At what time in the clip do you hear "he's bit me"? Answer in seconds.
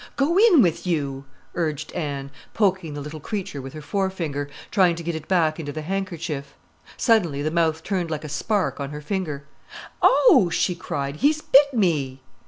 11.17-12.21